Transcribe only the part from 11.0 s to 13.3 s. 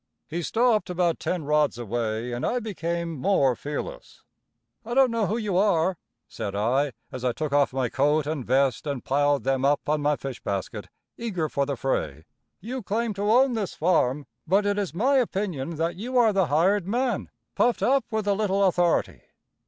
eager for the fray. "You claim to